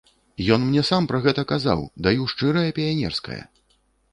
[0.55, 3.39] Ён мне сам пра гэта казаў, даю шчырае піянерскае.